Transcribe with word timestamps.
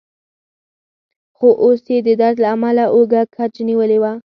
خو 1.35 1.47
اوس 1.63 1.81
يې 1.91 1.97
د 2.07 2.09
درد 2.21 2.37
له 2.43 2.47
امله 2.55 2.83
اوږه 2.95 3.21
کج 3.35 3.53
نیولې 3.69 3.97
وه. 4.03 4.11